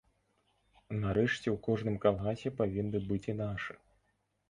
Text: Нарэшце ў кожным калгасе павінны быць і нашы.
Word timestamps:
Нарэшце 1.03 1.47
ў 1.53 1.55
кожным 1.69 2.01
калгасе 2.07 2.55
павінны 2.65 3.07
быць 3.13 3.25
і 3.33 3.41
нашы. 3.47 3.73